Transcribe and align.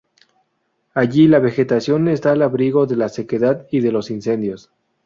Allí 0.95 1.27
la 1.27 1.37
vegetación 1.37 2.07
está 2.07 2.31
al 2.31 2.41
abrigo 2.41 2.87
de 2.87 2.95
la 2.95 3.07
sequedad 3.07 3.67
y 3.69 3.81
de 3.81 3.91
los 3.91 4.09
incendios. 4.09 4.71